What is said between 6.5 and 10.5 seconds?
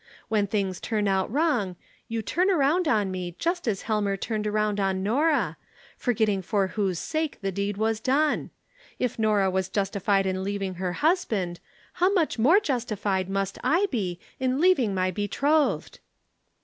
whose sake the deed was done. If Norah was justified in